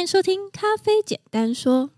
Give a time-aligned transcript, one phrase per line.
[0.00, 1.90] 欢迎收听《咖啡简单说》。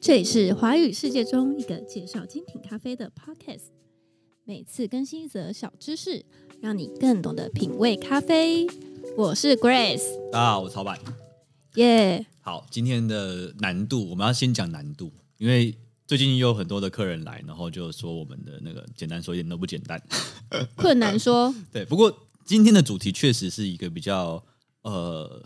[0.00, 3.62] 这里是华语世界中一个介绍精品咖啡的 podcast，
[4.44, 6.24] 每次更新一则小知识，
[6.60, 8.68] 让你更懂得品味咖啡。
[9.16, 10.02] 我是 Grace，
[10.32, 10.98] 大家好，我是曹板，
[11.74, 12.18] 耶。
[12.18, 12.26] Yeah.
[12.40, 20.02] 好，今天的难度我们要先讲难度，因为最近又有很多的客人来，然后就说我们的那个简单说一点都不简单，
[20.74, 21.54] 困难说。
[21.70, 24.44] 对，不过今天的主题确实是一个比较
[24.82, 25.44] 呃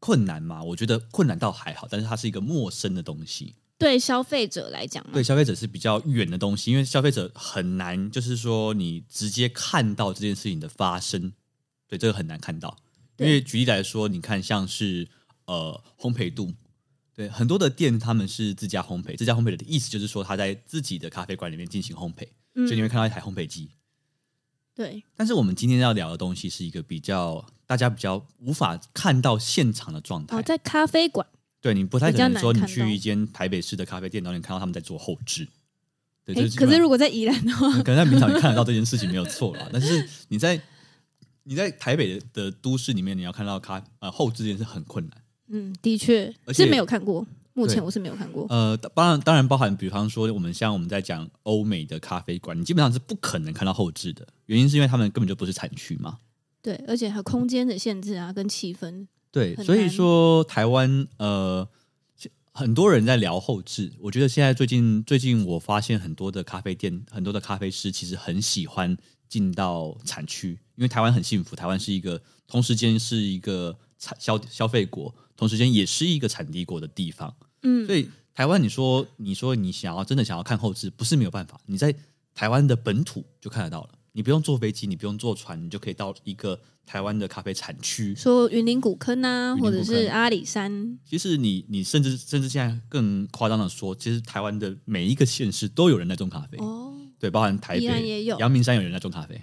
[0.00, 3.54] 困难嘛，我觉得困难倒还好，但是它是一个陌生的东西。
[3.78, 11.32] 对消费者来讲，对消费者是比较远的东西，因为消费者很难，就是说你直接看到这件事情的发生，
[11.86, 12.76] 对这个很难看到。
[13.18, 15.08] 因为举例来说，你看像是
[15.46, 16.52] 呃烘焙度，
[17.14, 23.70] 对很多的店他们是自家烘焙，自家烘焙的意思就是说他在自己的咖啡馆里面进行烘焙，嗯、所以你会看到一台烘焙机。
[24.74, 31.26] 对，但是我们今天要聊的东西是一个比较大家比较无法看到现场的状态，哦，在咖啡馆。
[31.60, 35.48] 对，你不太可能说你去一间台北市的咖啡店，然后你看到他们在做后置。
[36.24, 39.68] 对，可是如果在宜兰的话，可能在平常你看得到这件事情没有错啦。
[39.72, 40.60] 但是你在
[41.48, 45.22] 你在台北的都市里面，你要看到咖呃后制这件事很困难。
[45.46, 48.46] 嗯，的确，而且是没有看过，目前我是没有看过。
[48.50, 56.18] 呃，当然当然包含，比方说我们像我们在讲欧美的咖啡馆，你基本上是不可能看到后置的，原因是因为他们根本就不是产区嘛。
[56.60, 59.06] 对，而且还空间的限制啊，跟气氛。
[59.32, 61.66] 对，所以说台湾呃，
[62.52, 63.90] 很多人在聊后置。
[64.00, 68.94] 我觉得现在最近最近我发现很多的咖啡店，很多的咖啡师其实很喜欢
[69.30, 77.34] 进到产区，因为台湾很幸福，台湾是一个同时间是一个产消消费国，同时间也是一个产地国的地方。
[77.64, 81.92] 嗯，所以台湾你说你说你想要真的想要看后置，不是没有办法，你在
[82.32, 83.90] 台湾的本土就看得到了。
[84.12, 90.98] 你不用坐飞机，你不用坐船，你就可以到一个台湾的咖啡产区，说云林古坑啊，或者是阿里山。
[91.04, 99.40] 其实你你甚至甚至现在更夸张的说，其实台湾的每一个县市都有人在种咖啡哦，对，包含台北也有，阳明山有人在种咖啡哦，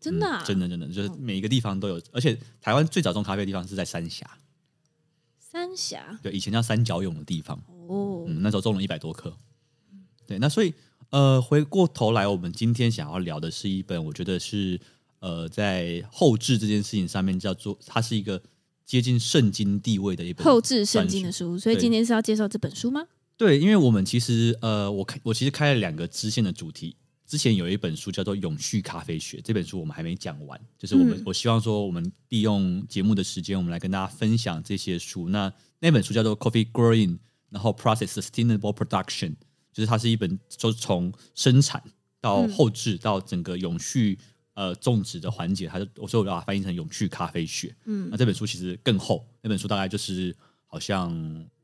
[0.00, 0.42] 真的、啊？
[0.42, 4.38] 嗯，真的真的就是每一个地方都有，而且台湾最早种咖啡的地方是在三峡，
[5.38, 6.18] 三峡？
[6.22, 7.56] 对，以前叫三角涌的地方。
[7.86, 9.36] 哦，嗯，那时候种了一百多棵，
[10.26, 10.72] 对，那所以。
[11.10, 14.80] 呃，回过头来，我们今天想要聊的是一本，我觉得是
[15.18, 18.40] 呃，在后置这件事情上面叫做，它是一个
[18.86, 23.08] 接近圣经地位的一本后置圣经的书，所以今天是要介绍这本书吗？
[23.36, 26.94] 对，因为我们其实呃，我开我其实开了两个支线的主题，
[27.30, 35.28] 之前有一本书叫做《永续咖啡学》，这本书我们还没讲完，就是我们、嗯、我希望说，我们利用节目的时间，我们来跟大家分享这些书。
[35.28, 37.10] 那那本书叫做《Coffee Growing》，
[37.48, 39.36] 然后 Process Sustainable Production。
[39.72, 41.80] 就是它是一本，就是从生产
[42.20, 44.18] 到后置到整个永续
[44.54, 47.72] 呃种植的环节，它就我说我把它翻译成永续咖啡学。
[47.84, 50.36] 嗯，那这本书其实更厚，那本书大概就是
[50.66, 51.08] 好像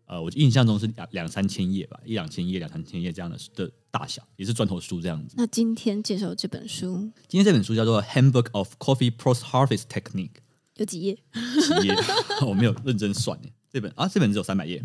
[0.07, 5.35] 呃我印象中是两两三千页吧，一两千页两三千页这样的的大小，也是砖头书这样子。
[5.37, 10.29] 那今天介绍这本书，今天这本书叫做《Handbook of Coffee Post Harvest Technique》，
[10.77, 11.15] 有几页？
[11.35, 11.95] 几页？
[12.47, 13.53] 我没有认真算耶。
[13.71, 14.83] 这本啊，这本只有三百页。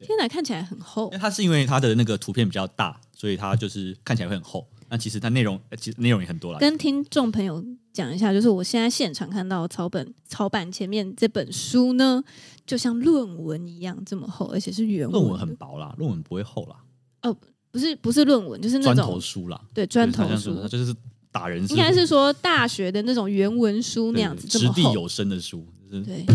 [0.00, 1.06] 天哪，看起来很厚。
[1.06, 4.68] 因为它是因为它的那个图片比较大，所以它就是看起来会很厚。
[4.92, 6.58] 那其实它内容，其实内容也很多啦。
[6.58, 7.64] 跟听众朋友
[7.94, 12.22] 讲一下，就是我现在现场看到草本草版前面这本书呢，
[12.66, 15.12] 就像论文一样这么厚，而且是原文。
[15.12, 16.76] 论文很薄啦，论文不会厚啦。
[17.22, 17.34] 哦，
[17.70, 19.58] 不是，不是论文，就是那种砖头书啦。
[19.72, 20.94] 对，砖头书，它就是
[21.30, 21.66] 打人。
[21.70, 25.66] 应该是说大学的那种原文书那样子，掷地有声的书。
[25.90, 26.26] 就是、对。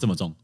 [0.00, 0.34] 这么重，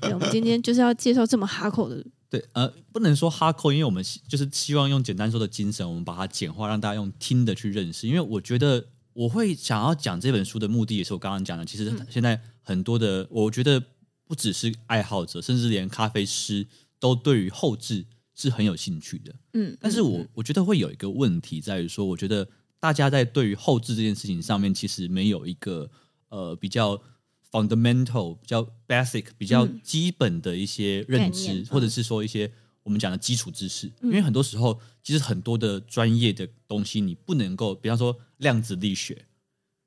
[0.00, 2.04] 对，我们今天就是要介绍这么哈口的。
[2.30, 8.06] 对，呃，不能说哈扣，因为我们就是希望用简单说的精神，我们把它简化，让大家用听的去认识。
[8.06, 8.84] 因为我觉得
[9.14, 11.64] 我会想要讲这本书的目的，也是我刚刚讲的。
[11.64, 13.82] 其实现在很多的，我觉得
[14.26, 16.66] 不只是爱好者，甚至连咖啡师
[17.00, 18.04] 都对于后置
[18.34, 19.34] 是很有兴趣的。
[19.54, 22.46] 嗯，但是我我觉得会有一个问题在于说，我觉得
[22.78, 25.90] 大家在对于后置这件事情上面，其实没有一个
[26.28, 27.00] 呃比较。
[27.50, 32.52] Fundamental 比较 basic 比较基本的一些认知，嗯、或者是说一些
[32.82, 39.26] 我们讲的基础知识，嗯、因为很多时候其实很多的专业的东西你不能够，比方说量子力学，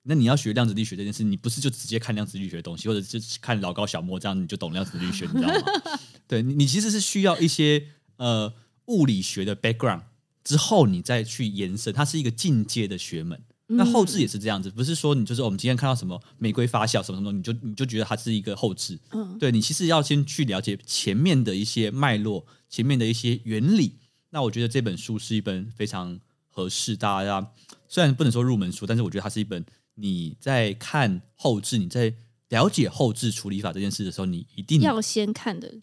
[0.03, 5.99] 那你要学量子力学这件事，你不是就直接看量子力学的东西，或者是看老高小莫这样你就懂量子力学，你知道吗？
[6.27, 7.87] 对，你其实是需要一些
[8.17, 8.53] 呃
[8.85, 10.01] 物理学的 background
[10.43, 13.39] 之后，你再去延伸，它是一个进阶的学门。
[13.77, 18.99] 那后置也是这样子，不是说你就是我们今天看到什么玫瑰发酵什么什么，你就你就觉得它是一个后置。
[19.11, 23.95] 嗯，对，你其实要先去了解前面的一些脉络，前面的一些原理。
[24.31, 27.51] 那我觉得这本书是一本非常合适大家，
[27.87, 29.65] 虽然不能说入门书，但是我觉得它是一本
[29.95, 32.13] 你在看后置，你在
[32.49, 35.81] 了解后置处理法这件事的时候，你一定要先看的。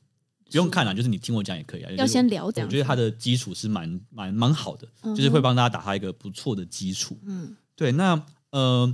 [0.50, 1.90] 不用看了，就是你听我讲也可以啊。
[1.98, 7.18] 要先了解，我觉得它的基础是蛮蛮蛮好的，嗯、就是会帮大家打下一个不错的基础。
[7.26, 7.92] 嗯，对。
[7.92, 8.92] 那呃，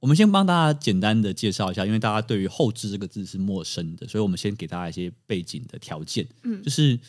[0.00, 6.28] 我们先帮大家简单的介绍一下，因为大家对于“后置”这个字是陌生的，所以我们先给大家一些背景的条件。
[6.42, 7.00] 嗯，就是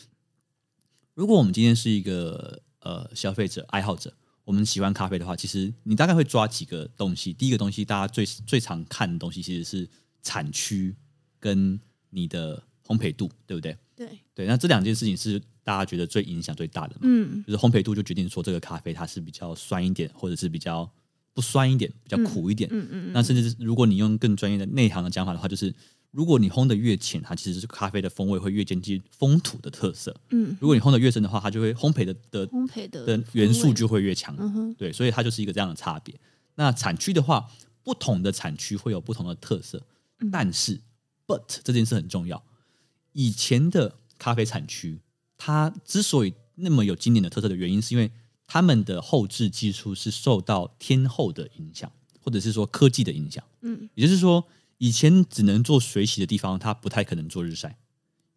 [1.12, 4.10] 如果我们今天是一个呃消费者爱好者，
[4.44, 7.34] 我们喜欢咖啡的话，其实你大概会抓几个东西。
[7.34, 9.86] 第一个东西，大家最最常看的东西，其实是
[10.22, 10.96] 产区
[11.38, 11.78] 跟
[12.08, 12.62] 你的。
[12.88, 13.76] 烘焙度对不对？
[13.96, 17.00] 对对，那这两件事情是大家觉得最影响最大的嘛？
[17.02, 20.88] 嗯，就是烘焙度就决定说这个咖啡它是比较酸一点，或者是比较
[21.34, 22.70] 不酸一点，比较苦一点。
[22.72, 23.12] 嗯嗯。
[23.12, 25.74] 那甚至是如果你用更专业的内行的讲法的话，就是
[26.12, 30.14] 如果你烘的越浅，它其实是咖啡的风味会越接近风土的特色。
[30.30, 30.56] 嗯。
[30.60, 34.36] 如果你烘的越深的话，它就会烘焙的的烘焙的的元素就会越强。
[34.38, 34.74] 嗯哼。
[34.74, 36.14] 对，所以它就是一个这样的差别。
[36.54, 37.50] 那产区的话，
[37.82, 39.84] 不同的产区会有不同的特色，
[40.20, 40.80] 嗯、但是
[41.26, 42.40] but 这件事很重要。
[43.12, 45.00] 以前的咖啡产区，
[45.38, 48.10] 它之所以那么有经典的特色的原因，是因为
[48.46, 51.90] 他们的后置技术是受到天后的影响，
[52.20, 53.44] 或者是说科技的影响。
[53.60, 54.44] 嗯，也就是说，
[54.78, 57.70] 以前只能做水洗的地方，它不太可能做日晒；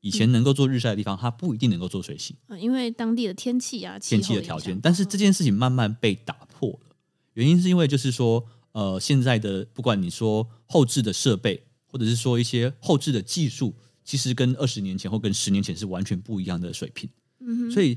[0.01, 2.35] 以前能够做日晒的地方，它不一定能够做水洗。
[2.47, 4.77] 嗯，因为当地的天气啊，天气的条件。
[4.81, 6.95] 但是这件事情慢慢被打破了，
[7.33, 13.75] 原因是因为就是说，呃，现在的不管你说后置的设备，或者是说一些后置的技术。
[14.09, 17.07] 其实跟二十年前或跟十年前是完全不一样的水平，
[17.41, 17.95] 嗯哼，所以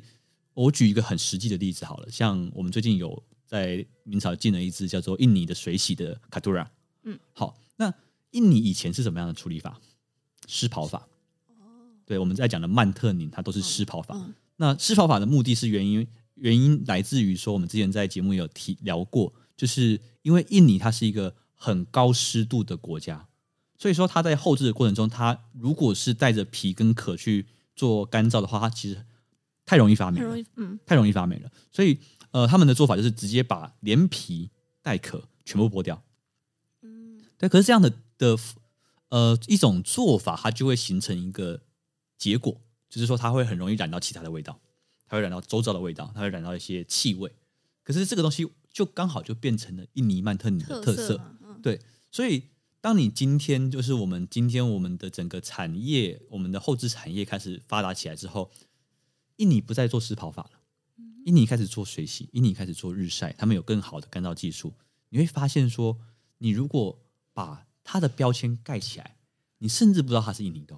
[0.52, 6.70] 我举一个很实际的例子好了，像我们最近有在明朝进了一支叫做印尼的水洗的卡杜拉，
[7.04, 7.90] 嗯，好，那
[8.32, 9.80] 印尼以前是什么样的处理法？
[10.46, 11.08] 湿泡法，
[11.46, 14.14] 哦，对，我们在讲的曼特宁，它都是湿泡法。
[14.14, 23.26] 嗯嗯、那湿泡法的目的是原因，原因来自于说，我们之前在节目有提聊过，就是因为印尼它是一个很高湿度的国家。
[23.82, 27.44] 所以说，它在后制的过程中，它如果是带着皮跟壳去
[27.74, 29.04] 做干燥的话，它其实
[29.66, 31.50] 太容易发霉了，嗯，太容易发霉了。
[31.72, 31.98] 所以，
[32.30, 34.50] 呃，他们的做法就是直接把连皮
[34.82, 36.00] 带壳全部剥掉，
[36.82, 37.48] 嗯，对。
[37.48, 38.38] 可是这样的的
[39.08, 41.62] 呃一种做法，它就会形成一个
[42.16, 44.60] 结果，就是说它会很容易染到其他的味道，
[45.08, 47.32] 它会染到周遭的味道，它会染到一些气味。
[47.82, 51.80] 可是这个东西就刚好就变成了印尼曼特尼的特色，特色嗯、对，
[52.12, 52.44] 所以。
[52.82, 58.50] 当你今天就是我们今天我们的整个产业，我们的后置产业开始发达起来之后，
[59.36, 60.60] 印尼不再做湿跑法了，
[61.24, 64.74] 印尼开始做水洗，印尼开始做日晒，他们有更好的干燥技术。
[65.10, 65.96] 你会发现说，
[66.38, 66.98] 你如果
[67.32, 69.14] 把它的标签盖起来，
[69.58, 70.76] 你甚至不知道它是印尼的。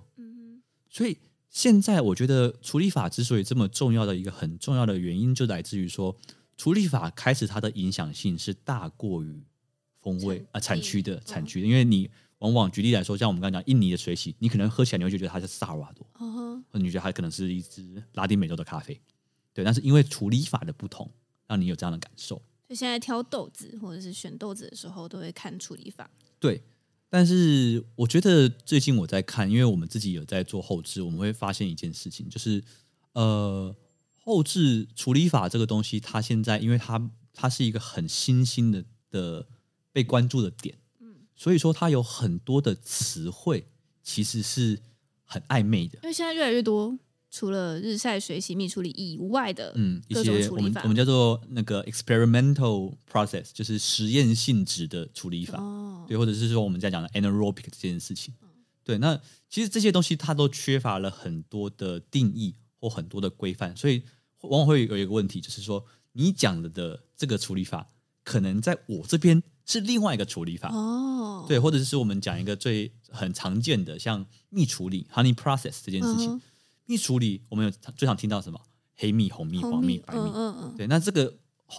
[0.91, 1.17] 所以
[1.49, 6.15] 现在我觉得处理法之所以这么重要的一个很重要的原因，就来自于说
[6.59, 9.43] 处理法开始它的影响性是大过于。
[10.05, 12.11] 风味啊，产区的产区的，因为你
[12.41, 19.01] 往往举例来说，像我们刚刚讲印尼的水洗，你可能喝起来你会觉得它是萨尔瓦多，或者你觉得它可能是一支拉丁美洲的咖啡，
[19.55, 19.65] 对。
[19.65, 21.11] 但是因为处理法的不同，
[21.47, 22.37] 让你有这样的感受。
[22.67, 26.11] 所以现在挑豆子或者是选豆子的时候，都会看处理法。
[26.39, 26.62] 对，
[27.09, 32.62] 但是我觉得最近我在看，因为我们自己有在做后置，我们会发现一件事情，就是
[33.14, 33.75] 呃，
[34.23, 39.47] 后置处理法这个东西，它现在因为它它是一个很新兴的的。
[39.95, 43.69] 被关注的点，嗯，所以说它有很多的词汇
[44.03, 44.81] 其实是
[45.25, 46.99] 很暧昧的，因为现在越来越多
[47.31, 58.49] 除了日晒、水洗、密处理以外的，嗯，一些我们我们叫做那个 experimental process，就是实验性质的处理法，哦，对，或者是说我们在讲的 anaerobic 这件事情，嗯，
[58.83, 64.03] 对，那其实这些东西它都缺乏了很多的定义或很多的规范，所以
[64.41, 67.87] 往往会有一个问题，就是说你讲的的这个处理法，
[68.25, 69.41] 可能在我这边。
[69.66, 76.40] 是另外一个处理法哦，对，或者是我们讲一个最很常见的，像蜜处理 （honey process） 这件事情。
[76.87, 78.61] 蜜处理我们有最常听到什么？
[78.94, 80.21] 黑蜜、红蜜、黄蜜、白蜜。
[80.21, 80.75] 嗯嗯。
[80.76, 81.35] 对，那这个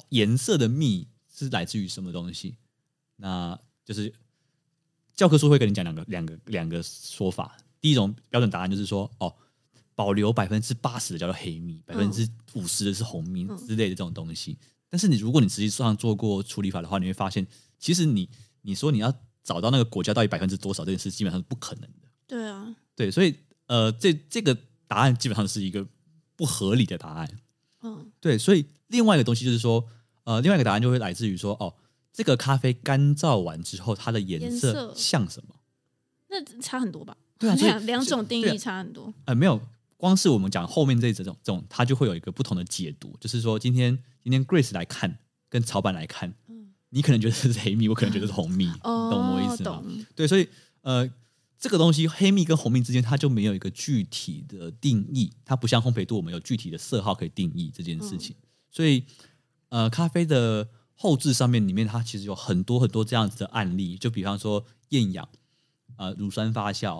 [0.09, 2.57] 颜色的蜜是来自于什么东西？
[3.17, 4.11] 那就是
[5.15, 7.55] 教科书会跟你讲两个两个两个说法。
[7.79, 9.33] 第一种标准答案就是说，哦，
[9.93, 14.57] 保留百分之八十的叫做黑蜜，百分之五十的是红蜜之类的这种东西。
[14.89, 17.45] 但是你如果你实际上做过处理法的话，你会发现。
[17.77, 18.27] 其实你
[18.61, 19.13] 你说你要
[19.43, 22.07] 找到那个国家到底百分之多少这件事，基本上是不可能的。
[22.25, 23.35] 对啊，对，所以
[23.67, 25.85] 呃，这这个答案基本上是一个
[26.35, 27.29] 不合理的答案。
[27.83, 29.85] 嗯，对，所以另外一个东西就是说，
[30.23, 31.75] 呃，另外一个答案就会来自于说，哦，
[32.11, 35.55] 这个咖啡干燥完之后，它的颜色像什么？
[36.29, 37.15] 那差很多吧？
[37.37, 39.13] 对啊， 两两种定义差很多。
[39.25, 39.61] 呃，没有，
[39.97, 49.81] 光是我们讲后面这这种这种，它就会有一个不同的解读，就是说今天今天 Grace 来看，跟草板来看，嗯，你可能觉得是黑蜜，我可能觉得是红蜜，哦、懂我意思吗？
[50.15, 50.49] 对，所以
[50.81, 51.09] 呃。
[51.57, 58.35] 这个东西黑蜜跟红蜜之间，它就没有一个具体的定义，它不像烘焙度，我们有具体的色号可以定义这件事情。
[58.39, 59.03] 嗯、所以，
[59.69, 65.27] 呃，咖啡的后置上面里面，它其实有很多很多这样子的案例，就比方说厌氧、
[65.97, 66.97] 呃乳酸发酵、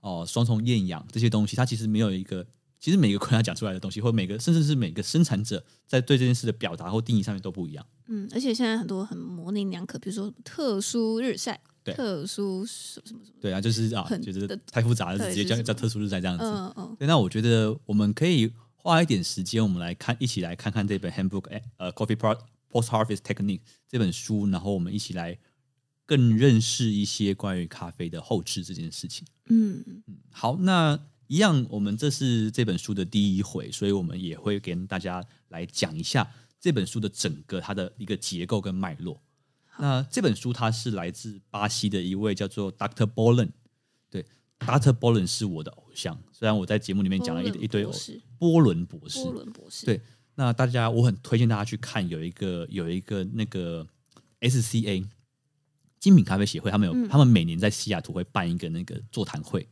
[0.00, 2.44] 哦、呃、双重厌氧这些东西，它其实没有一个，
[2.80, 7.86] 其实每个国家讲出来的东西，或每个甚至是每个生产者在对这件事的表达或定义上面都不一样。
[8.06, 11.60] 嗯，而且现在很多很模棱两可，比如说特殊日晒。
[11.96, 13.36] 特殊什么什么什么？
[13.40, 16.44] 对啊，就是啊，就是太复杂了，直接叫叫特殊日晒这样子。
[16.44, 16.96] 嗯嗯。
[16.98, 21.46] 对，那我觉得我们可以花一点时间，我们来看，一起来看看这本 Handbook
[21.78, 25.38] 呃，Coffee Post Harvest Technique 这本书，然后我们一起来
[26.04, 29.26] 更认识一些关于咖啡的后置这件事情。
[29.46, 30.02] 嗯嗯。
[30.30, 39.22] 好，那一样，我们这是这本书的第一回，所以我们也会跟大家来讲一下这本书的整个它的一个结构跟脉络。
[39.78, 43.06] 那这本书它是来自巴西的一位叫做 Dr.
[43.06, 43.50] Bolen，
[44.10, 44.24] 对
[44.58, 44.92] ，Dr.
[44.92, 46.18] Bolen 是我的偶像。
[46.32, 47.86] 虽然我在节目里面讲了一一堆
[48.38, 50.00] 波伦博士，波伦博士，对。
[50.34, 53.86] 那大家我很推荐大家去看，有一个有一个那个
[54.40, 55.04] SCA
[56.00, 59.68] 精品咖啡协会，他们有、嗯、他们每年在西雅图会办一个那个座谈会。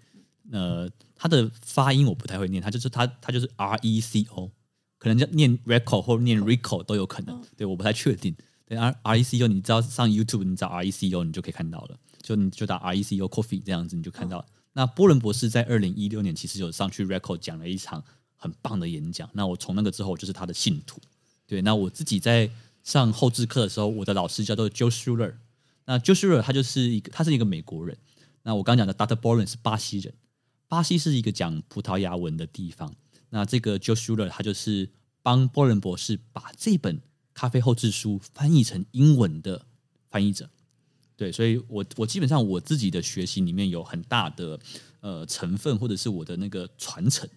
[0.52, 4.50] 呃，他的发音我不太会念，他就是他他就是 R E C O，
[4.98, 8.34] 可能叫念 Reco 或念 Rico 都有可能，对，我不太确定。
[8.64, 11.98] 对，R R E C O，你知道上 YouTube，你找 R E C O，你就可以看到了。
[12.22, 14.42] 就你就打 R E C O Coffee 这样子，你就看到了。
[14.42, 18.02] 哦、那波伦博士在二零一六年其实有上去 Record 讲了一场
[18.36, 19.30] 很棒的演讲。
[19.32, 21.00] 那我从那个之后就是他的信徒。
[21.46, 22.50] 对，那我自己在
[22.82, 25.34] 上后置课的时候，我的老师叫做 Joe Schuler。
[25.84, 27.96] 那 Joe Schuler 他就是一个，他是一个美国人。
[28.42, 29.20] 那我刚刚讲的 Dr.
[29.20, 30.12] Boren 是巴西人。
[30.68, 32.94] 巴西是一个讲葡萄牙文的地方。
[33.30, 34.88] 那这个 Joe Schuler 他就是
[35.22, 37.00] 帮波伦博士把这本。
[37.38, 39.66] 咖啡后制书翻译成英文的
[40.08, 40.48] 翻译者，
[41.18, 44.58] 对，所以我我基本上我自己的学习里面有很大的
[45.00, 47.28] 呃成分，或者是我的那个传承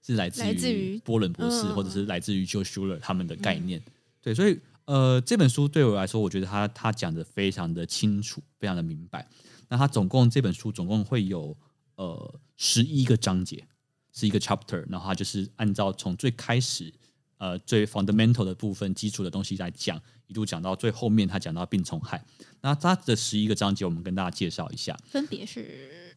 [0.00, 9.28] 是来自于波伦博士，或者是来自于 Joe Schuler 他们的概念，嗯、对，所以呃这本书对我来说，我觉得他他讲的非常的清楚，非常的明白。
[9.68, 11.54] 那他总共这本书总共会有
[11.96, 13.66] 呃十一个章节，
[14.12, 16.92] 是一个 chapter，然后它就是按照从最开始。
[17.36, 22.24] 呃，最 fundamental 的部分，基础的东西来讲，一路讲到最后面，他讲到病虫害。
[22.62, 26.16] 那它的十一个章节，我们跟大家介绍一下，分别是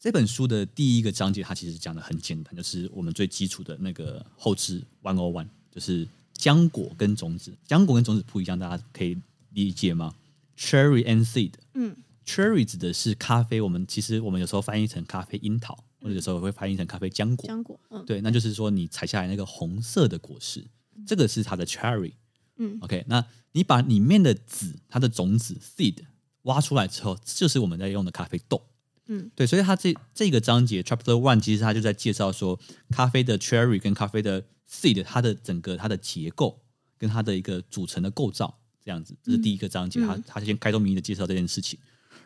[0.00, 6.08] 这本书的第一个章节，它其实讲的很简单，就是我们最基础的那个后置 one o one，就是
[6.38, 7.54] 浆果跟种子。
[7.68, 9.16] 浆果跟种子不一样，大家可以
[9.50, 10.14] 理解吗
[10.58, 11.94] ？Cherry and seed，嗯
[12.26, 15.84] ，Cherry 指的是咖啡，我们其实我们有时候翻译成咖啡樱桃。
[16.00, 20.60] 或者有时候会翻译成咖啡浆果，浆果，嗯，对，那就是说你采下来那个红色的果实，
[20.94, 22.12] 嗯、这个是它的 cherry，
[22.58, 26.04] 嗯，OK，那你把里面的籽，它的种子 seed
[26.42, 28.66] 挖出来之后，就是我们在用的咖啡豆，
[29.06, 36.60] 嗯，对，所以它这这个章节 chapter one 其实它就在介绍说咖啡的 cherry 跟咖啡的 seed 它的整个它的结构
[36.98, 41.78] 跟它的一个组成的构造这样子，这是第一个章节，它它先开宗明义的介绍这件事情，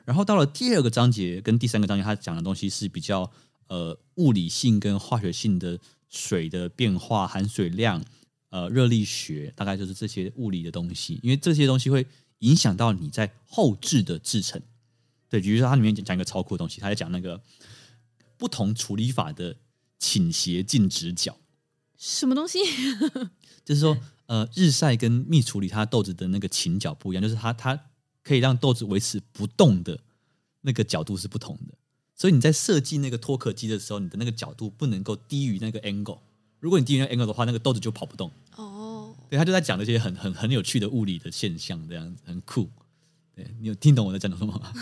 [0.08, 3.30] 然后到了第二个章节跟第三个章节，他讲的东西是比较。
[3.70, 8.02] 呃，物理性跟化学性的水的变化、含水量、
[8.48, 11.20] 呃，热力学，大概就是这些物理的东西。
[11.22, 12.06] 因为这些东西会
[12.38, 14.58] 影响到你在后置的制成。
[15.28, 17.42] 对，比如说它里面讲一个超酷的东西，它在讲那个
[18.38, 19.54] 不同处理法的
[19.98, 21.36] 倾斜静止角。
[21.98, 22.60] 什么东西？
[23.66, 23.98] 就是说，
[24.28, 27.78] 呃，日晒跟密处理它豆子的那个倾角不一样，就是它它
[28.28, 29.98] 可以让豆子维持不动的
[30.60, 31.74] 那个角度是不同的。
[32.14, 36.18] 所以你在设计那个脱壳机的时候，你的那个角度不能够低于那个 angle。
[36.60, 38.30] 如果你低于那个 angle 的话，那个豆子就跑不动。
[38.56, 42.68] 哦，对，他就在讲那些很很很有趣的物理的现象，这样子很酷。
[43.34, 44.72] 对，你有听懂我在讲什么吗？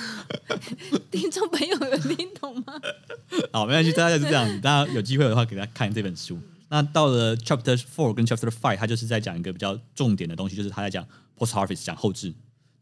[1.13, 2.81] 听众朋友有听懂吗？
[3.53, 4.59] 好，没关系，大家就是这样子。
[4.61, 6.39] 大家有机会的话，给大家看这本书。
[6.69, 11.07] 那到了 chapter four 跟 chapter five，他就是在讲一个比较重点的东西，就是他在讲
[11.39, 12.33] post harvest，讲后制，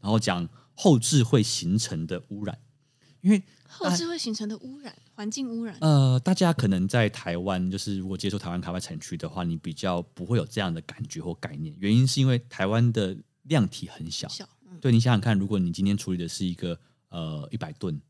[0.05, 2.59] 然后讲后置会形成的污染，
[3.23, 3.43] 因为。
[3.77, 5.77] 后置会形成的污染，环境污染。
[5.81, 11.75] 呃，大家可能在台湾，就是如果接触台湾咖啡产区的话，你比较不会有这样的感觉或概念。
[11.81, 14.29] 原因是因为台湾的量体很小。
[14.29, 18.01] 小，嗯、对，你想想看，如果你今天处理的是一个呃一百吨、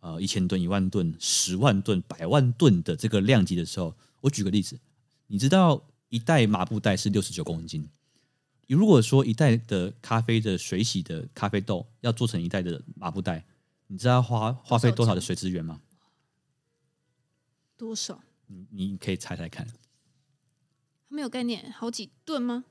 [0.00, 4.76] 呃一千吨、一万吨、十万吨、百万吨的这个量级的时候，我举个例子，
[5.28, 7.88] 你知道一袋麻布袋是六十九公斤，
[8.74, 13.44] 如果说一袋的咖啡的水洗的咖啡豆要做成一袋的麻布袋，
[13.86, 15.80] 你知道花花费多少的水资源吗？
[17.76, 18.22] 多少？
[18.46, 19.66] 你你可以猜猜看。
[21.08, 22.64] 没有概念，好几吨吗？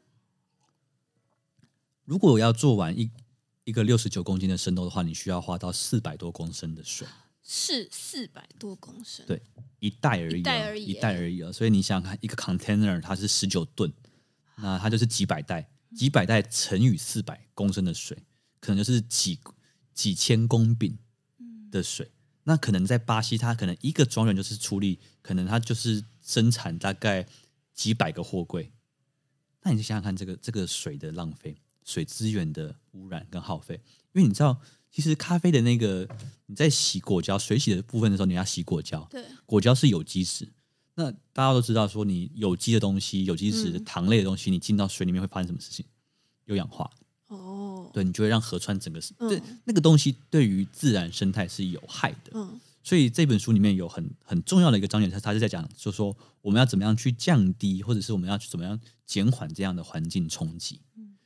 [2.04, 3.10] 如果我要做完一
[3.64, 7.08] 一个六十九公斤的生豆的话，你需要花到四百多公升的水。
[7.48, 9.42] 是四百多公升，对，
[9.80, 11.52] 一袋而已，一袋而已，一袋而已啊！
[11.52, 13.94] 所以你想想看，一个 container 它是十九吨，
[14.56, 18.18] 那它就是几百袋，几百袋乘以四百公升的水，
[18.60, 19.40] 可能就是几
[19.94, 20.98] 几千公吨
[21.72, 22.06] 的水。
[22.06, 27.26] 嗯、那可能在巴西，它可能一个庄园就是出力，可能它就是生产大概
[27.74, 28.72] 几百个货柜。
[29.64, 33.82] 那你就想想看，这个这个水的浪费，水资源的污染跟耗费，
[34.14, 34.62] 因为你知道。
[34.92, 36.08] 其实咖啡的那个
[36.46, 39.06] 你在洗果胶水洗的部分的时候，你要洗果胶。
[39.12, 40.48] 对，果胶是有机质。
[40.96, 45.86] 那大家都知道，说你有机的东西、有机质的糖类的东西，你进到水里面会发生什么事情？
[46.46, 46.90] 有氧化。
[47.28, 47.90] 哦。
[47.94, 52.32] 对，你就会让河川整个是对那个东西对于自然生态是有害的。
[52.34, 52.60] 嗯。
[52.84, 60.80] 所以这本书里面有很很重要的一个章节，它它是在讲，就是说我们要怎么样去降低，或者是我们要去怎么样减缓这样的环境冲击。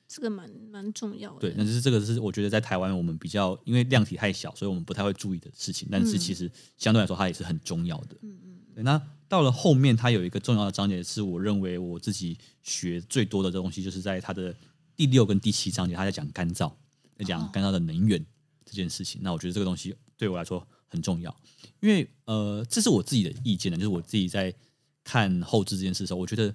[0.08, 5.88] 这个蛮蛮重要的，对，那就是这个是我觉得在台湾我们比较因为量体太小，所以我们不太会注意的事情。
[5.92, 8.16] 但是其实相对来说，它也是很重要的。
[8.24, 8.59] 嗯嗯。
[8.84, 14.56] 那到了后面，它有一个重要的章节，是我认为我自己学最多的东西，就是在它的
[14.96, 16.72] 第六跟第七章节，它在讲干燥，
[17.18, 18.26] 在讲干燥的能源
[18.66, 19.22] 这件事情。
[19.24, 21.36] 那我觉得这个东西对我来说很重要，
[21.80, 24.54] 因为呃，这是我自己的意见呢，就是我自己在
[25.04, 26.54] 看后置这件事的时候，我觉得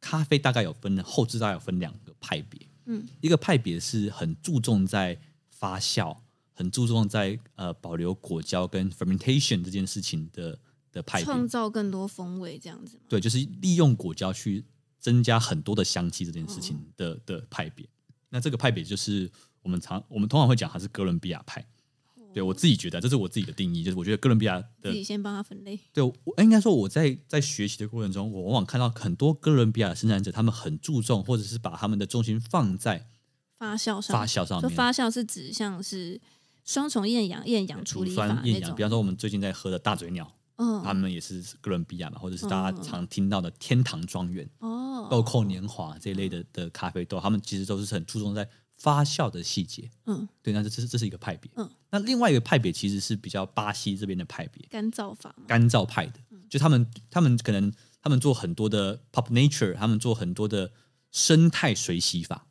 [0.00, 2.60] 咖啡大概有分后置，大概有分两个派别。
[2.86, 5.16] 嗯，一个派别是很注重在
[5.50, 6.16] 发酵，
[6.52, 10.58] 很注重在呃保留果胶跟 fermentation 这件事情的
[10.92, 13.00] 的派别，创造更多风味这样子。
[13.08, 14.64] 对，就是利用果胶去
[14.98, 17.88] 增加很多的香气这件事情的、哦、的派别。
[18.28, 19.30] 那这个派别就是
[19.62, 21.66] 我们常我们通常会讲它是哥伦比亚派。
[22.34, 25.78] 对，我自己觉得，这是我自己的定义，就是我觉得哥伦比亚的自己先帮他分类。
[25.92, 33.06] 对，我应该说我在在学习的过程中，我往往看到很多哥伦比亚的生产者，他们很注重，或者是把他们的重心放在
[33.58, 34.16] 发酵上。
[34.16, 36.18] 发酵上面，发酵是指像是
[36.64, 38.46] 双重厌氧、厌氧处理法那种。
[38.46, 48.48] 厌氧，比方说我们最近在喝的大嘴鸟，嗯，他们也是哥伦比亚嘛，或者是大家常听到的天堂庄园、哦，豆蔻年华这一类的的咖啡豆，他们其实都是很注重在。
[48.78, 60.72] 发酵的细节，嗯，对，那这这是这是一个派别，嗯，那另外一个派别其实是比较巴西这边的派别，干燥法，干燥派的，嗯，就他们他们可能他们做很多的 pop nature，他们做很多的
[61.12, 62.48] 生态水洗法，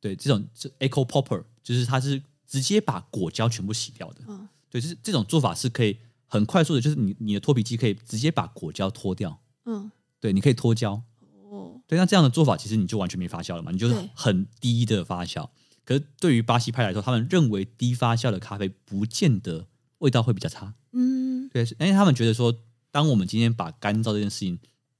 [0.00, 5.96] 对，这种这 eco popper，就是它是直接把果胶全部洗掉的，嗯，对，就是这种做法是可以
[6.28, 11.02] 很快速的，就是你你的脱皮机可以直接把果胶脱掉，嗯，对，你可以脱胶。
[11.50, 15.48] 哦对，那这样的做法其实你就完全没发酵了嘛，你就是很低的发酵。
[15.84, 19.66] 可是对于巴西派来说，他们认为低发酵的咖啡不见得
[19.98, 20.74] 味道会比较差。
[20.92, 22.54] 嗯，对，因为他们觉得说，
[22.90, 24.58] 当我们今天把干燥这件事情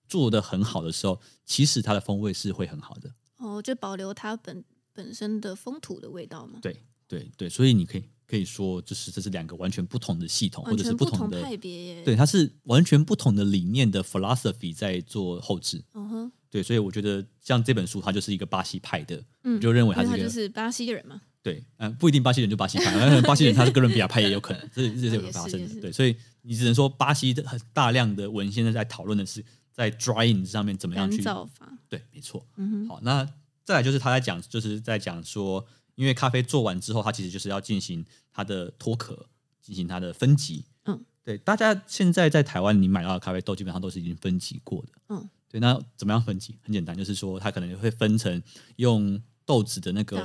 [0.08, 3.12] 做得很好的时候，其实它的风味是会很好的。
[3.36, 4.64] 哦，就保留它本
[4.94, 6.58] 本身的风土的味道嘛。
[6.62, 8.04] 对对对，所以你可以。
[8.30, 12.02] 可以说，就是这是两个完全不同的系统，或者是不同的派别。
[12.04, 15.82] 对，它是完全不同的理念的 philosophy 在做后置。
[15.94, 16.32] 嗯哼。
[16.50, 21.22] 对，所以我觉得像这本书，它就是一个巴西派的，嗯，就认为他是一个就是巴西人嘛。
[21.42, 25.80] 对，嗯，不一定巴西人就巴西派，巴西人他是哥伦比亚派也有可能，这这是有可能发生的。
[25.80, 29.42] 对，所以你只能说巴西的很大量的文献在讨论的是
[29.72, 31.72] 在 drying 上面怎么样去干燥法。
[31.88, 32.46] 对，没错。
[32.56, 32.88] 嗯哼。
[32.88, 33.26] 好，那
[33.64, 35.66] 再来就是他在讲，就是在讲说。
[35.98, 39.26] 因为咖啡做完之后，它其实就是要进行它的脱壳，
[39.60, 40.64] 进行它的分级。
[40.84, 44.92] 嗯，对，大家现在在台湾你买到的咖啡豆基本上都是已经分级过的。
[45.08, 46.56] 嗯，对，那怎么样分级？
[46.62, 48.40] 很简单，就是说它可能会分成
[48.76, 50.18] 用豆子的那个，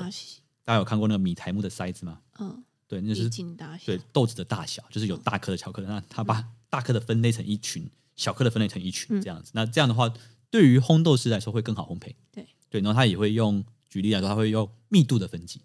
[0.64, 2.20] 大家有看过那个米台木的筛子吗？
[2.38, 3.30] 嗯，对，那就是
[3.84, 5.88] 对豆子的大小，就是有大颗的、小颗的。
[5.88, 9.50] 那它把大颗的分类成一群，小颗的分类成一群，这样子。
[9.56, 10.14] 那这样的话，
[10.52, 12.14] 对于烘豆师来说会更好烘焙。
[12.32, 13.66] 对对，然后他也会用。
[13.94, 15.62] 举例来说，它会用密度的分级，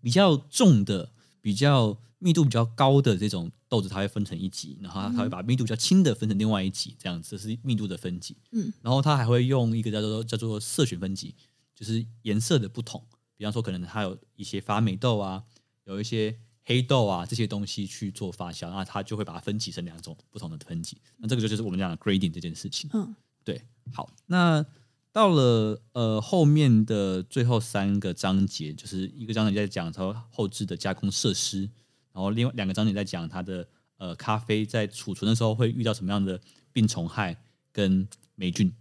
[0.00, 1.10] 比较重的、
[1.40, 8.36] 比较密度比较高的这种豆子，它会分成一级，然后它会把密度比较轻的分成另外一级，这样子是密度的分级。
[8.52, 11.34] 嗯，然后它还会用一个叫做叫做色选分级，
[11.74, 13.04] 就是颜色的不同，
[13.36, 15.42] 比方说可能它有一些发霉豆啊，
[15.82, 20.98] 有一些黑豆啊这些东西去做发酵，那它就会把它分级成两种不同的分级。
[21.16, 22.88] 那这个就是我们讲的 grading 这件事情。
[22.92, 23.60] 嗯，对，
[23.92, 24.64] 好，那。
[25.14, 31.60] 到了呃后面的最后三个章节，就是一个章节在讲它后置的加工设施，
[32.12, 36.40] 然后另外两个章节在讲它的呃咖啡在储存的时候会遇到什么样的
[36.72, 38.74] 病虫害跟霉菌。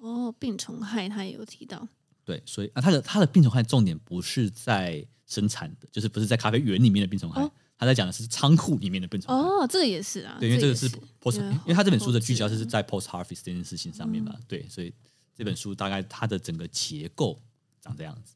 [0.00, 1.86] 哦，病虫害他也有提到。
[2.24, 7.40] 对，所以啊，它的它的病虫害重点不是在生产的，就是不是在咖啡园里面的病虫害，
[7.78, 9.48] 他、哦、在讲的是仓库里面的病虫害。
[9.48, 10.90] 哦，这个也是啊，对，因为这个是
[11.22, 14.92] post，因为，因为他这本书的聚焦是在 post harvest 这件事情上面嘛，嗯、对，所以
[15.38, 17.40] 这本书大概它的整个结构
[17.80, 18.34] 长这样子，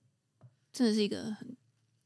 [0.72, 1.56] 真的是一个很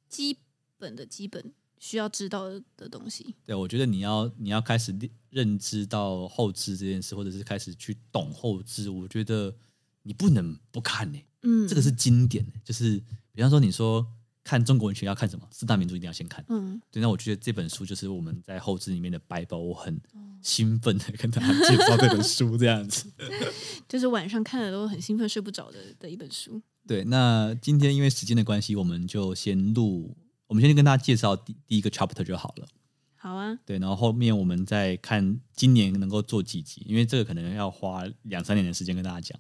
[0.09, 0.39] 基
[0.79, 3.35] 本的基本需要知道的东西。
[3.45, 9.55] 对，我觉得你要你要开始认知到后置这件事，或者是开始去懂后置，我觉得
[10.03, 11.27] 你不能不看呢、欸。
[11.43, 12.99] 嗯，这个是经典，就是
[13.33, 14.11] 比方说你说。
[14.47, 15.45] 看中国文学要看什么？
[15.51, 16.45] 四大名著一定要先看。
[16.49, 17.03] 嗯，对。
[17.03, 20.01] 那我觉得这本书就是我们在后置里面的 Bible，我很
[20.41, 23.11] 兴奋的跟大家介绍这本书，这样子。
[23.89, 26.63] 就是晚上看了都很兴奋，睡不着的的一本书。
[26.87, 32.69] 对，那今天因为时间的关系，我们就先录，我们先跟大家介绍第第一个 chapter 就好了。
[33.17, 33.59] 好啊。
[33.67, 39.37] 对，然后后面我们再看今年能够做几集，因为这个可能要花两三年的时间跟大家讲。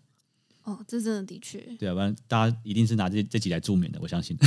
[0.66, 4.37] 哦，这真的的确，对啊，不然大家一定是拿这这几来助眠的，我相信。
[4.42, 4.46] 会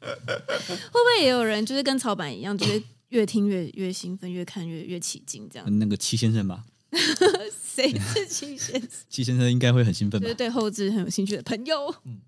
[0.00, 5.78] 不会也有人就是跟草板一样，就是越听越越兴奋，越看越越起劲这样？
[5.80, 6.64] 那个戚先生吧？
[7.74, 8.88] 谁是戚先生？
[9.10, 10.24] 戚先生应该会很兴奋吧？
[10.24, 11.92] 就是对后置很有兴趣的朋友。
[12.04, 12.20] 嗯，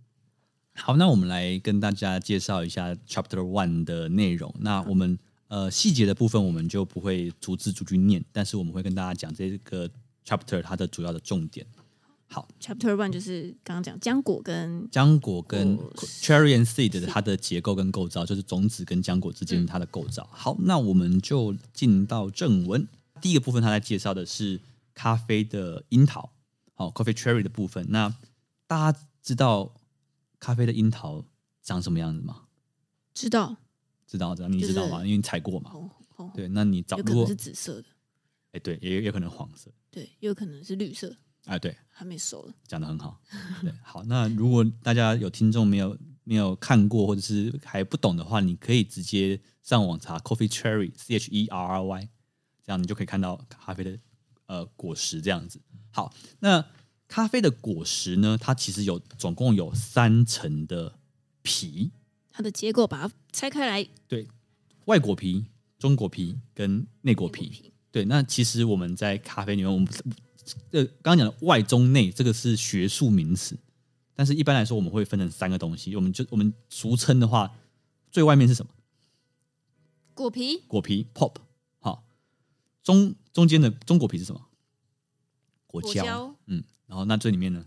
[0.75, 4.53] 好，那我们来跟大家介绍一下 Chapter One 的内容。
[4.59, 9.89] 那我们呃细节的部分我们就不会逐字逐句念，但是我们会跟大家讲这个
[10.27, 11.65] Chapter 它的主要的重点。
[12.27, 20.29] 好，Chapter One 就是刚刚讲浆果跟浆果跟 Cherry and Seed 的它的结构跟构造，就是种子跟浆果之间它的构造。
[20.33, 22.87] 好，那我们就进到正文。
[23.21, 24.61] 第一个部分，它在介绍的是
[24.95, 26.33] 咖啡的樱桃，
[26.75, 27.87] 好，Coffee Cherry 的部分。
[27.89, 28.15] 那
[28.67, 29.75] 大家知道
[30.41, 31.25] 咖啡的樱桃
[31.63, 32.43] 长什么样子吗？
[33.15, 33.57] 知道，
[34.07, 34.99] 知道，知道，你知道吗？
[34.99, 35.71] 就是、因为你采过嘛。
[35.73, 37.85] 哦哦、对，那你找有可能是紫色的，
[38.53, 41.17] 哎，对，也有可能黄色，对，也有可能是绿色。
[41.47, 43.21] 哎，对，还没熟了，讲的很好。
[43.63, 52.09] 对，好，那如果大家有听众没有没有看过，或者是还不懂的话，你可以直接上网查 Coffee Cherry C H E R R Y，
[52.65, 53.97] 这样你就可以看到咖啡的
[54.47, 55.61] 呃果实这样子。
[55.93, 56.67] 好，那
[57.07, 60.99] 咖啡的果实呢，它其实有总共有三层的
[61.43, 61.93] 皮，
[62.33, 64.27] 它的结构把它拆开来，对，
[64.87, 65.47] 外果皮、
[65.79, 67.49] 中果皮跟内果皮。
[67.49, 69.89] 皮对，那其实我们在咖啡里面，我们。
[70.71, 73.59] 这刚刚讲的外中内，这个是学术名词，
[74.15, 75.95] 但是一般来说，我们会分成三个东西。
[75.97, 77.57] 我们就我们俗称的话，
[78.11, 78.71] 最外面是什么？
[80.15, 80.59] 果皮。
[80.69, 81.37] 果皮 （pulp）。
[81.81, 82.05] 好，
[82.83, 84.47] 中中间的中果皮是什么？
[85.67, 86.27] 果胶。
[86.27, 86.37] 果。
[86.47, 87.65] 嗯，然后那最里面呢？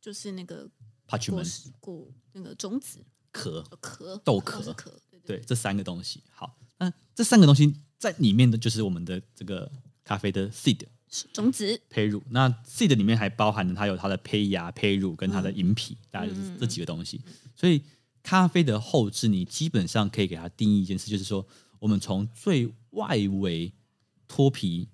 [0.00, 0.68] 就是那个
[1.06, 4.94] parchment 果那个种子壳壳豆壳壳。
[5.24, 6.22] 对，这三个东西。
[6.30, 9.70] 好，那这三个东西在里面的就是我们的这个
[10.02, 10.86] 咖啡的 seed。
[11.32, 17.20] 种子、胚乳，那 seed 里面还包含了它有它的胚芽、胚乳跟它的银皮，嗯、大概就是这几个东西。
[17.26, 17.82] 嗯、所以
[18.22, 21.46] 咖啡的后置，你基本上可以给它定义一件事，就是说，
[21.78, 23.72] 我们从最外围
[24.26, 24.88] 脱皮、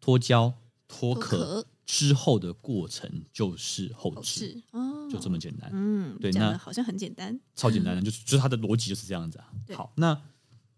[0.00, 0.54] 脱胶、
[0.86, 5.70] 脱壳之后的过程就是后制，哦，就这么简单。
[5.72, 9.52] 嗯，对，那好像很简单，超简单的，就是就是它的逻辑就是这样子啊。
[9.74, 10.18] 好，那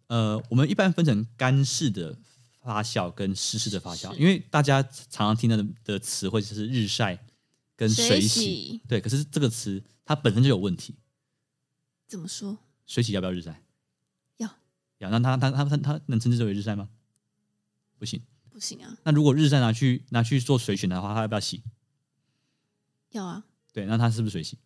[0.08, 2.18] 呃，我们一般分成干式的。
[2.60, 7.18] 发酵跟湿式的发酵，因为大家常常听到的的词汇就是日晒
[7.74, 10.94] 跟水洗，水洗对，可是这个词它本身就有问题。
[12.06, 12.58] 怎么说？
[12.86, 13.62] 水洗要不要日晒？
[14.36, 14.50] 要。
[14.98, 16.90] 要，那它它它它它能称之为日晒吗？
[17.98, 18.20] 不行。
[18.50, 18.98] 不行啊。
[19.04, 21.62] 那如果日晒拿去拿去做水选的话，它要不要洗？
[23.10, 23.46] 要啊。
[23.72, 24.58] 对，那它是不是水洗？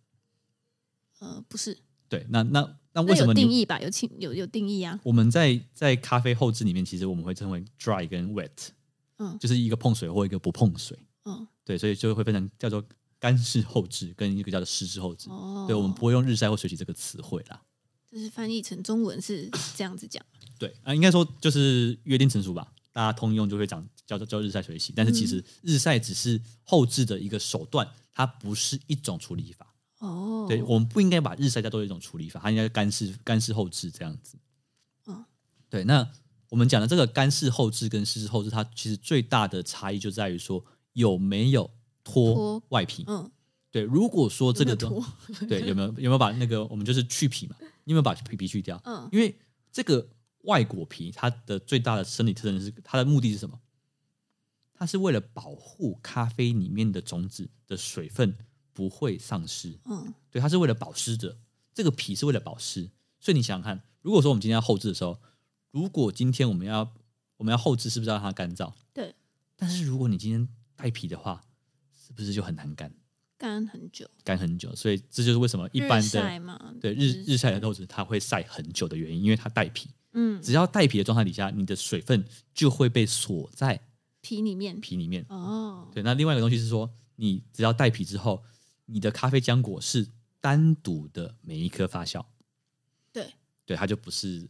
[1.21, 1.79] 呃，不是。
[2.09, 2.77] 对，那那。
[2.95, 3.79] 那为什么定义吧？
[3.81, 4.99] 有清有有定义啊。
[5.03, 8.69] 我们在在咖啡后置里面，其实我们会称为 dry 跟 wet，
[9.19, 12.83] 嗯，就是一个碰水或一个不碰水，嗯，对，所以就会分成叫做
[13.19, 15.29] 干式后置跟一个叫做湿式后置。
[15.29, 17.61] 哦，对，我们不会用日晒或水洗这个词汇啦。
[18.09, 20.25] 就是翻译成中文是这样子讲。
[20.57, 29.74] 对啊，应该说就是约定成熟吧，大家通用就会讲叫做叫日晒水洗，但是其实日晒只是后置的一个手段，它不是一种处理法。
[30.05, 34.37] 哦，对，我们不应该把日晒当做一种处理法，它应该干式干式后置这样子。
[35.07, 35.25] 嗯，
[35.71, 35.85] 对。
[35.85, 36.07] 那
[36.51, 40.63] 我们讲的这个干式后置跟湿式后置，它其实最大的差异就在于说
[40.93, 41.71] 有没有
[42.05, 43.05] 脱外皮。
[43.07, 43.31] 嗯，
[43.71, 43.83] 对。
[43.83, 47.57] 如果说这个有有对有没有有没有把那个我们就是去皮嘛？
[47.85, 48.81] 你有没有把皮皮去掉？
[48.85, 49.35] 嗯，因为
[49.73, 50.07] 这个
[50.43, 53.59] 外果皮它的最大的生理特征是它的目的是什么？
[54.75, 58.37] 它是为了保护咖啡里面的种子的水分。
[58.75, 61.39] 不会丧失，嗯，对，它是为了保湿的，
[61.73, 65.19] 这个皮是为了保湿，所以你想想看，如果说我们今天要后置的时候，
[65.71, 66.93] 如果今天我们要
[67.39, 68.73] 我们要后置，是不是要让它干燥？
[68.93, 69.15] 对。
[69.57, 71.41] 但是如果你今天带皮的话，
[71.97, 72.93] 是不是就很难干？
[73.39, 79.91] 干很久，干很久，所以这就是为什么一般的日，对日日晒的豆子它会晒很久的原因，因为它带皮。
[80.13, 83.81] 嗯，只要带皮的状态底下，你的水分就会被锁在
[84.21, 84.81] 皮里面。
[84.81, 86.03] 皮里面哦，对。
[86.03, 88.43] 那另外一个东西是说，你只要带皮之后，
[88.87, 90.09] 你的咖啡浆果是
[90.41, 92.25] 单独的每一颗发酵。
[93.13, 94.49] 对对，它就不是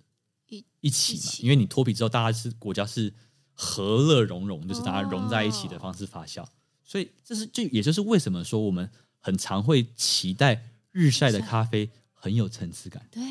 [0.48, 3.12] 一一起嘛，起因为你脱皮之后，大家是果胶是
[3.52, 6.42] 和乐融融，就是大家融在一起的方式发酵。
[6.42, 6.48] 哦、
[6.84, 13.06] 所以这是就也就是为什么说我们很常会期待日晒的咖啡很有层次感。
[13.10, 13.22] 对。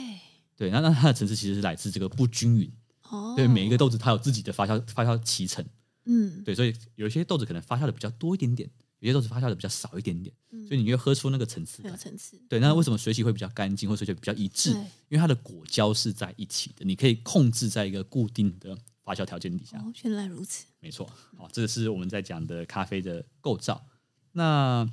[0.56, 2.72] 对，那那它的层次其实是来自这个不均匀。
[3.10, 5.66] 哦，对，每一个豆子它有自己的发酵发酵脐程。
[6.06, 8.70] 嗯，对，所以有一些豆子可能发酵的比较多一点点，
[9.04, 10.34] 有些豆子发酵的比较少一点点。
[10.52, 11.96] 嗯，所以你会喝出那个层次感。
[11.98, 12.42] 层次。
[12.48, 14.72] 对，那为什么水洗会比较干净，或水洗比较一致？
[15.10, 19.78] 因为它的果胶是在一起的，你可以控制在一个固定的发酵条件底下。
[19.78, 20.66] 哦，原来如此。
[20.80, 21.06] 没错。
[21.38, 23.86] 好，这个是我们在讲的咖啡的构造。
[24.32, 24.90] 那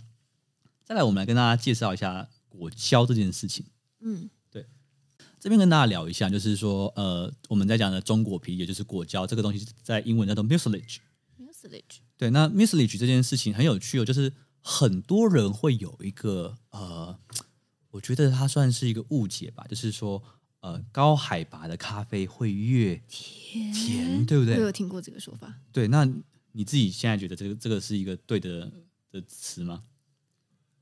[0.85, 3.67] 再来，我们来跟大家介绍一下果胶这件事情。
[4.01, 4.29] 嗯。
[5.43, 10.99] 这边跟大家聊一下，就是说，呃，我们在讲的中果皮，也就是果胶，这个东西在英文叫做 mucilage。
[11.39, 12.01] mucilage。
[12.21, 14.31] 对，那 mucilage 这件事情很有趣哦，就是
[14.61, 17.19] 很多人会有一个呃，
[17.93, 20.23] 我觉得它算是一个误解吧，就是说，
[20.61, 24.57] 呃，高海拔的咖啡会越甜，甜，对不对？
[24.57, 25.63] 我有听过这个说法。
[25.73, 26.07] 对，那
[26.53, 28.71] 你自己现在觉得这个这个是一个对的
[29.11, 29.85] 的词吗？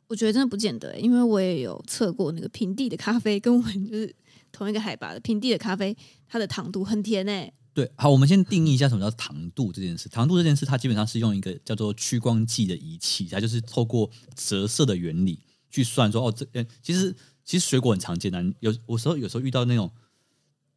[0.09, 4.12] 我觉得真的不见得，因为我也有测过那个平地的咖啡，跟我们就是。
[4.51, 5.94] 同一个海拔的平地的咖啡，
[6.27, 7.53] 它的糖度很甜诶。
[7.74, 10.09] 对，好，我们先定义一下什么叫糖度这件事。
[10.09, 15.38] 糖度这件事，它基本上是用一个叫做屈光计的仪器，它就是透过折射的原理
[15.70, 16.46] 去算说，哦，这
[16.83, 19.90] 其实其实水果很常见的，有有时候有时候遇到那种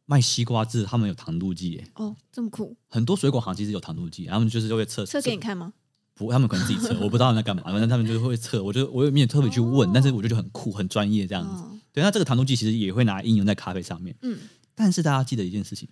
[0.06, 2.76] 卖西瓜汁，他们有糖度计，哦，这么酷。
[2.88, 5.72] 很多水果行其实有糖度计，他们就是就会测测给你看吗？
[6.14, 8.62] 不，他们可能自己测，我不知道他们在干嘛，反正他们就会测。
[8.62, 11.62] 我就我也没有特别去问，哦，但是我觉得就很酷，很专业这样子。
[11.62, 14.16] 哦对，那这个糖度计其实也会拿来应用在咖啡上面。
[14.22, 14.38] 嗯，
[14.74, 15.86] 但是大家记得一件事情，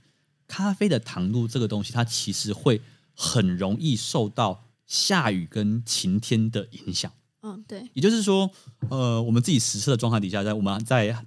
[0.51, 2.83] 咖啡的糖度这个东西，它其实会
[3.15, 7.13] 很容易受到下雨跟晴天的影响。
[7.43, 7.89] 嗯，对。
[7.95, 8.51] 也就是说，
[8.89, 11.25] 呃，我们自己实测的状态底下，在我们在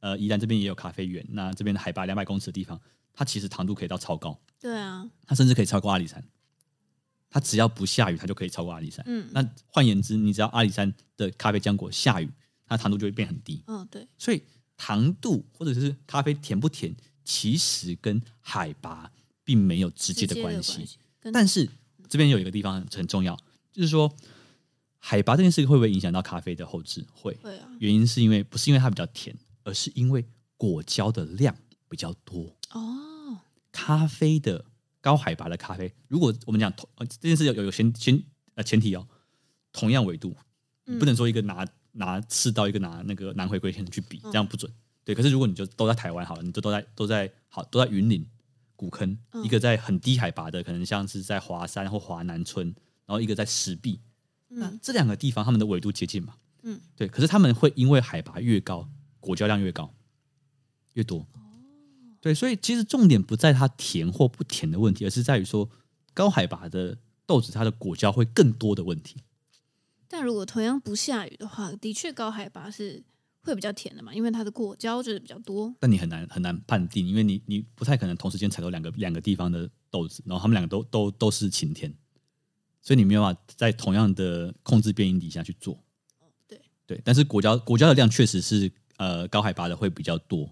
[0.00, 2.80] 呃宜兰这边也有咖啡园，那这边的海拔两百公尺的地方，
[3.12, 4.36] 它其实糖度可以到超高。
[4.60, 6.24] 对啊，它甚至可以超过阿里山。
[7.30, 9.04] 它只要不下雨，它就可以超过阿里山。
[9.06, 12.28] 嗯，那换言之，你只要阿里山的咖啡浆果下雨。
[12.66, 13.62] 它糖度就会变很低。
[13.66, 14.08] 嗯，对。
[14.16, 14.42] 所以
[14.76, 19.10] 糖度或者是咖啡甜不甜，其实跟海拔
[19.42, 20.86] 并没有直接的关系。
[21.32, 21.68] 但是
[22.08, 23.34] 这边有一个地方很很重要，
[23.72, 24.12] 就是说
[24.98, 27.04] 海拔这件事会不会影响到咖啡的后置？
[27.12, 27.34] 会。
[27.42, 27.68] 会啊。
[27.78, 30.24] 原因是因为不是因为它比较甜，而是因为
[30.56, 31.56] 果胶的量
[31.88, 32.54] 比较多。
[32.72, 33.38] 哦。
[33.72, 34.64] 咖啡的
[35.00, 38.22] 高海拔的咖啡，如果我们讲同这件事有有先先
[38.54, 39.08] 呃前提哦，
[39.72, 40.36] 同样纬度，
[40.84, 41.66] 你不能说一个拿。
[41.96, 44.68] 拿赤道一个拿那个南回归线去比，这样不准。
[44.68, 48.26] 嗯、对，可是如果你就都在台湾好了，你就都在都在好都在云林
[48.74, 52.66] 古坑，嗯、一个在很低海拔的，可能像是在华山或华南村，
[53.06, 54.00] 然后一个在石壁，
[54.80, 56.36] 这两个地方他们的纬度接近嘛？
[56.62, 57.06] 嗯，对。
[57.06, 58.88] 可是他们会因为海拔越高，
[59.20, 59.92] 果胶量越高，
[60.94, 61.18] 越多。
[61.34, 61.60] 哦，
[62.20, 65.68] 对，所以其实重点不在它甜或不甜的问题，而是在于说
[66.14, 69.16] 高海拔的豆子它的果胶会更多的问题。
[70.08, 73.02] 但如果同样不下雨的话，的确高海拔是
[73.44, 75.72] 会比较甜的嘛，因为它的果胶就是比较多。
[75.78, 81.94] 但你很难很难判定，因为你你不太可能同时间采购两个两个地方的豆子，然后他们两个都都都是晴天，
[82.82, 85.78] 所以你没有办法在同样的控制变音底下去做。
[86.48, 90.50] 对对，但是果胶果胶的量确实是呃高海拔的会比较多。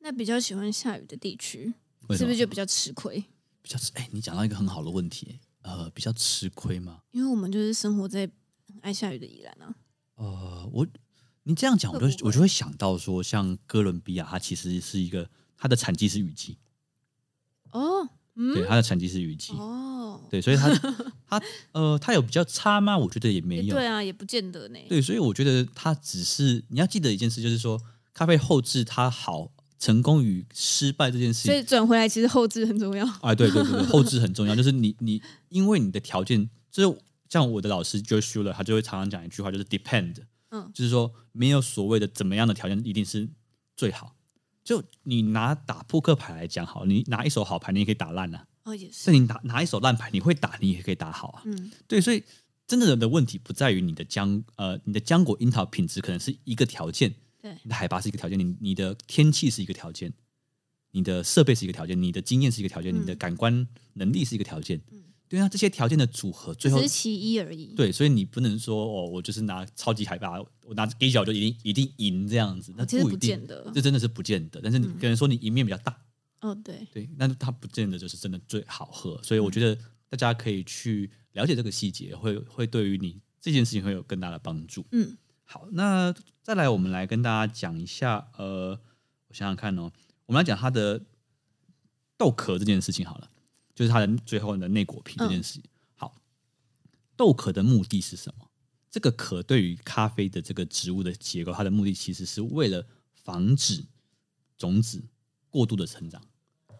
[0.00, 1.74] 那比较喜欢下雨的地区，
[2.10, 3.24] 是不是就比较吃亏？
[3.62, 5.38] 比较吃哎，你讲到一个很好的问题。
[5.62, 7.02] 呃，比较吃亏吗？
[7.12, 8.28] 因为我们就是生活在
[8.80, 9.74] 爱下雨的宜兰啊。
[10.16, 10.84] 呃，我
[11.44, 16.58] 你这样讲，我就会我就会想到说，像哥伦比亚，它其实是一个它的产季是雨季。
[17.70, 19.52] 哦，嗯，对，它的产季是雨季。
[19.54, 20.68] 哦，对，所以它
[21.26, 22.96] 它呃，它有比较差吗？
[22.96, 23.74] 我觉得也没有。
[23.74, 24.78] 对啊，也不见得呢。
[24.88, 27.80] 对，所以我觉得它只是你要记得一件事，就是说
[28.12, 29.52] 咖啡后置它好。
[29.82, 33.04] 成功与失败这件事情，所以转回来其实后置很重要。
[33.20, 34.54] 哎，对对对对， 后置很重要。
[34.54, 40.14] 就是你你因为你的条件，就是像我的老师 Joe Schuler，他就会常常讲一句话，就是 depend，
[40.52, 43.28] 嗯，就是说没有所谓的怎么样的条件一定是
[43.74, 44.14] 最好。
[44.62, 48.46] 就你拿打扑克牌来讲好，你拿一手好牌，你也可以打烂呐、啊。
[48.64, 49.10] 哦，也是。
[49.10, 51.42] 那你拿拿一手烂牌，你会打，你也可以打好啊。
[51.46, 52.22] 嗯，对，所以
[52.66, 57.12] 真正的问题不在于你的浆呃，你的浆果樱桃品质可能是一个条件。
[57.40, 60.12] 对，你的海拔是一个条件，你你的天气是一个条件，
[60.92, 64.80] 你的设备是一个条件，你的经验是一个条件，嗯、你的感官能力是一个条件。
[64.92, 65.02] 嗯、
[65.32, 67.72] 对啊，这些条件的组合最后只是其一而已。
[67.74, 74.60] 对，所以你不能说哦，我就是拿超级海拔，我拿 A 角就一定一定赢这样子，那不一定，这真的是不见得。
[74.62, 75.98] 但是你可能说你赢面比较大，
[76.42, 79.18] 哦，对对，那它不见得就是真的最好喝。
[79.22, 79.74] 所以我觉得
[80.10, 84.84] 大家可以去了解这个细节，会会对于你这件事情会有更大的帮助。
[84.92, 88.78] 嗯，好，那再来我们来跟大家讲一下，呃，
[89.28, 89.90] 我想想看哦，
[90.26, 91.00] 我们来讲它的
[92.18, 93.30] 豆壳这件事情好了。
[93.74, 95.62] 就是它的最后的内果皮这件事情。
[95.64, 96.14] 嗯、好，
[97.16, 98.46] 豆壳的目的是什么？
[98.90, 102.86] 这个壳对于咖啡的这个植物的结构，它的目的其实是为了
[103.24, 103.82] 防止
[104.58, 105.02] 种子
[105.48, 106.20] 过度的成长。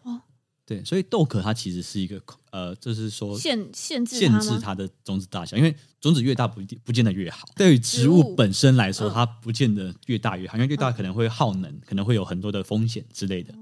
[0.03, 0.21] 哦，
[0.63, 7.49] 对，所以豆壳它其实是一个呃，就是说限限制限制它的种子大小，因为种子越大不一定不见得越好。
[7.55, 13.55] 对于植物本身来说，它不见得越大越好，因为越大可能会耗能，可能会有很多的风险之类的。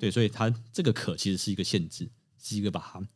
[0.00, 2.08] 对，所以它这个壳其实是一个限制。
[2.40, 3.08] 是一个把它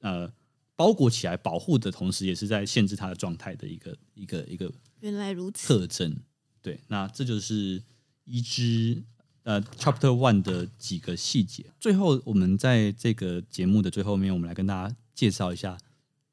[0.00, 0.32] 呃
[0.76, 6.16] 包裹起来保护的同时，也是在限制它的状态的一个一个一个原来如此特征。
[6.60, 7.82] 对，那这就是
[8.24, 9.04] 一支
[9.42, 11.66] 呃 Chapter One 的几个细节。
[11.78, 15.78] 最后，我们在这个节目的最后面，我们来跟大家介绍一下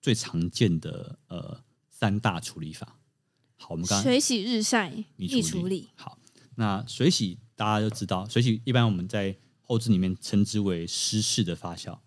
[0.02, 2.98] 最常见的呃三大处理法。
[3.58, 5.42] 好，我们刚刚水洗、日晒、蜜处理。
[5.44, 6.18] 处理好，
[6.56, 12.00] 那水洗大家都知道，水洗一般我们在后置里面称之为湿式的发酵。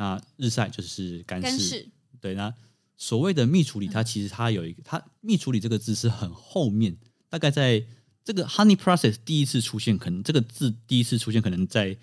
[0.00, 1.88] 那日晒就是干式，式
[2.22, 2.34] 对。
[2.34, 2.54] 那
[2.96, 6.96] 所谓的密处理，它其实它有一个，它密处理这个字是很后面，
[7.28, 7.84] 大概在
[8.24, 11.98] 这个 honey process 第一次出现，可能这个字第一次出现可能在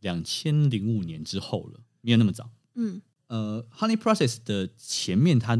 [0.00, 2.50] 两千零五年之后了，没有那么早。
[2.74, 5.56] 嗯，呃，honey process 的前面它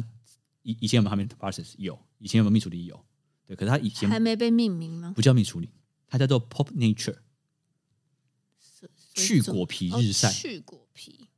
[0.60, 1.72] 以以前有没有 honey process？
[1.78, 2.84] 有，以前有没有蜜处理？
[2.84, 3.02] 有，
[3.46, 3.56] 对。
[3.56, 5.14] 可是它以前还没被命名吗？
[5.16, 5.70] 不叫蜜处理，
[6.06, 7.16] 它叫做 pulp nature，
[9.14, 11.28] 去果皮日晒，哦，去果皮。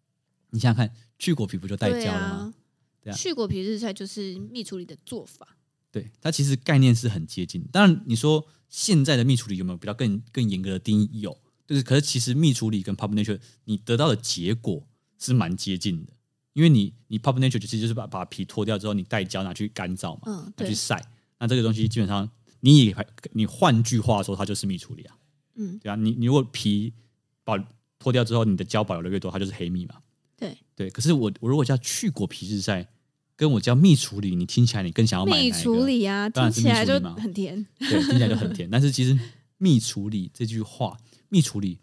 [0.55, 2.55] 你想想看，去果皮不就带胶了吗？
[3.03, 5.57] 对啊，去果皮日晒就是蜜处理的做法。
[5.91, 7.65] 对，它其实概念是很接近。
[7.73, 11.21] 当然，你说现在的蜜处理有没有比较更更严格的定义？
[11.21, 11.37] 有，
[11.67, 14.87] 就是可是其实蜜处理跟 pulp nature 你得到的结果
[15.19, 16.13] 是蛮接近的，
[16.53, 21.05] 因为你你 pulp nature 其实就是把把皮脱掉之后，你带胶拿去干燥嘛，嗯，拿去晒。
[21.41, 22.97] 那这个东西基本上你也
[23.33, 25.17] 你换句话说，它就是蜜处理啊。
[25.57, 26.95] 嗯，对啊，你你如果皮
[27.43, 27.59] 保
[27.99, 29.97] 脱掉之后，你的胶保留的越多，它就是黑蜜嘛。
[30.37, 32.89] 对对，可是我我如果叫去果皮日晒，
[33.37, 35.41] 跟我叫蜜处理，你听起来你更想要买？
[35.41, 37.67] 蜜处理啊，听起来就很甜。
[37.79, 38.69] 对，听起来就很甜。
[38.71, 39.19] 但是其实
[39.59, 40.97] 蜜处理这句话，
[41.29, 41.79] 蜜处理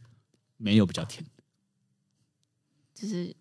[0.58, 1.26] 没有比较甜，
[2.94, 3.36] 就是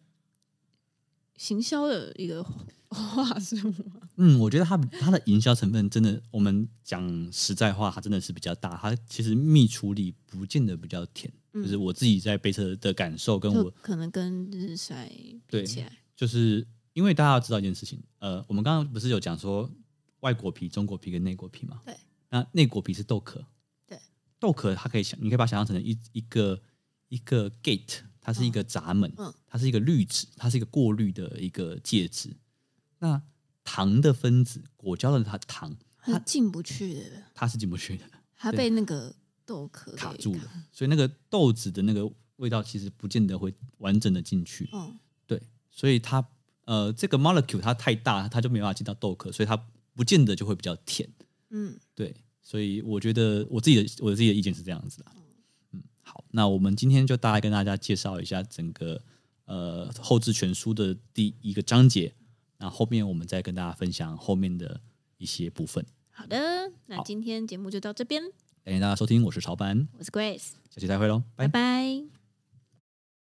[1.36, 2.42] 行销的一个
[2.88, 4.08] 话术吗？
[4.16, 8.76] 嗯，我觉得它它的营销成分真的，我们讲实在话，它真的是比较大。
[8.76, 11.32] 它其实蜜处理不见得比较甜。
[11.52, 15.10] 就是我自己在背车的感受，跟我可能跟日晒
[15.48, 19.68] 比起来，就是因为大家要知道一件事情，呃，我们刚刚不是有讲说
[20.20, 21.80] 外果皮、中果皮跟内果皮吗？
[21.84, 21.96] 对，
[22.28, 23.44] 那内果皮是豆壳，
[23.86, 23.98] 对，
[24.38, 26.60] 豆壳它可以想，你可以把它想象成一一个
[27.08, 32.36] 一个 gate，它是一个闸门，嗯，它是一个滤纸，它是一个过滤的一个介质。
[33.00, 33.20] 那
[33.64, 38.04] 糖的分子，果胶的它糖，它进不去的，它是进不去的，
[38.36, 39.16] 它被那个。
[39.50, 44.68] 豆壳卡住了，所以那个豆子的那个味道其实不见得会完整的进去。
[44.72, 46.24] 嗯，对，所以它
[46.66, 49.56] 呃这个 molecule 它太大，它就没办法进到豆壳，所以它
[49.96, 51.08] 不见得就会比较甜。
[51.48, 55.06] 嗯，对，所以我觉得我自己的我自己的意见是这样子的。
[55.72, 59.02] 嗯，好，那我们今天就大概跟大家介绍一下整个
[59.46, 62.14] 呃后置全书的第一个章节，
[62.58, 64.80] 那后面我们再跟大家分享后面的
[65.18, 65.84] 一些部分。
[66.12, 68.22] 好的，那今天节目就到这边。
[68.70, 72.19] 感谢大家收听，我是潮班，我是 Grace，下期再会喽，拜拜。